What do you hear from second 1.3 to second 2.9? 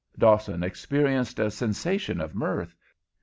a sensation of mirth.